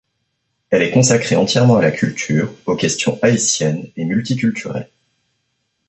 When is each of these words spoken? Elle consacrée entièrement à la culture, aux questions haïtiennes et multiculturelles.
Elle 0.71 0.89
consacrée 0.91 1.35
entièrement 1.35 1.77
à 1.77 1.83
la 1.83 1.91
culture, 1.91 2.51
aux 2.65 2.75
questions 2.75 3.19
haïtiennes 3.21 3.89
et 3.95 4.03
multiculturelles. 4.03 4.89